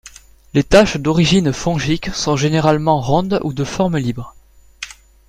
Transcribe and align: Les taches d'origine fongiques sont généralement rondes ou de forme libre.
Les 0.55 0.63
taches 0.63 0.97
d'origine 0.97 1.53
fongiques 1.53 2.11
sont 2.11 2.35
généralement 2.35 2.99
rondes 2.99 3.39
ou 3.43 3.53
de 3.53 3.63
forme 3.63 3.99
libre. 3.99 4.35